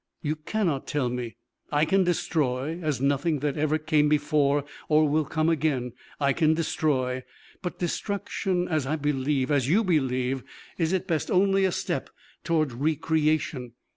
You 0.23 0.35
cannot 0.35 0.87
tell 0.87 1.09
me. 1.09 1.35
I 1.71 1.85
can 1.85 2.03
destroy. 2.03 2.79
As 2.81 2.99
nothing 2.99 3.37
that 3.41 3.55
ever 3.55 3.77
came 3.77 4.09
before 4.09 4.65
or 4.89 5.07
will 5.07 5.25
come 5.25 5.47
again, 5.47 5.91
I 6.19 6.33
can 6.33 6.55
destroy. 6.55 7.21
But 7.61 7.77
destruction 7.77 8.67
as 8.67 8.87
I 8.87 8.95
believe, 8.95 9.51
as 9.51 9.69
you 9.69 9.83
believe 9.83 10.41
is 10.79 10.91
at 10.91 11.05
best 11.05 11.29
only 11.29 11.65
a 11.65 11.71
step 11.71 12.09
toward 12.43 12.71
re 12.71 12.95
creation. 12.95 13.73